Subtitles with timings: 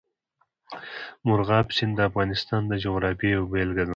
[1.27, 3.89] مورغاب سیند د افغانستان د جغرافیې یوه بېلګه ده.